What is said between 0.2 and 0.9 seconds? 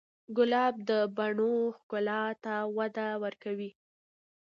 ګلاب